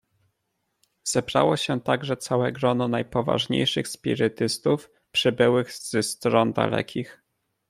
[1.07, 7.23] "Zebrało się także całe grono najpoważniejszych spirytystów, przybyłych z stron dalekich."